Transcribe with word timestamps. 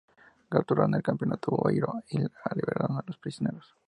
Capturaron 0.49 0.95
el 0.95 1.03
Campamento 1.03 1.51
Boiro 1.51 2.01
y 2.09 2.17
liberaron 2.17 2.97
a 2.97 3.03
los 3.05 3.19
prisioneros. 3.19 3.75